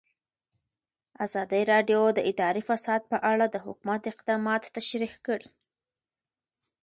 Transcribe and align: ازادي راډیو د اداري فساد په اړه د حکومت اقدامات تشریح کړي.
ازادي 1.25 1.61
راډیو 1.71 2.01
د 2.13 2.19
اداري 2.31 2.61
فساد 2.69 3.01
په 3.11 3.17
اړه 3.31 3.45
د 3.49 3.55
حکومت 3.65 4.01
اقدامات 4.11 4.63
تشریح 4.77 5.13
کړي. 5.25 5.47